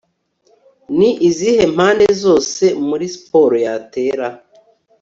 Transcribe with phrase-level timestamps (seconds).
[0.97, 4.27] ni izihe mpande zose, muri siporo yatera